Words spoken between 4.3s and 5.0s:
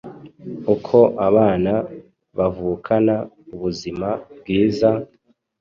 bwiza,